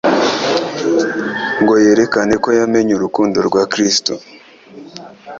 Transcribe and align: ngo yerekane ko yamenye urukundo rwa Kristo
ngo 1.61 1.73
yerekane 1.83 2.35
ko 2.43 2.49
yamenye 2.59 2.91
urukundo 2.95 3.37
rwa 3.47 3.63
Kristo 3.71 4.13